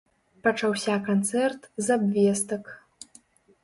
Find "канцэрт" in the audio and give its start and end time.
1.09-1.71